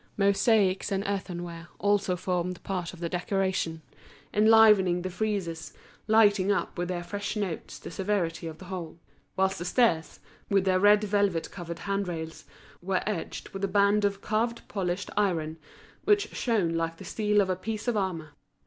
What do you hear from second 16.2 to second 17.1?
shone like the